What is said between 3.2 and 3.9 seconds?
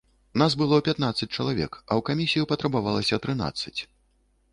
трынаццаць.